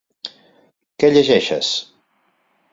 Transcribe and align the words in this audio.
Què 1.05 1.11
llegeixes? 1.13 1.71